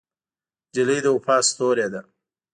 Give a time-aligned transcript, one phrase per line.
[0.69, 2.01] نجلۍ د وفا ستورې ده.